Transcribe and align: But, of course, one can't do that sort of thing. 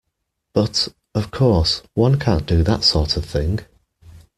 But, 0.53 0.87
of 1.13 1.29
course, 1.29 1.83
one 1.93 2.17
can't 2.17 2.47
do 2.47 2.63
that 2.63 2.83
sort 2.83 3.17
of 3.17 3.23
thing. 3.23 3.59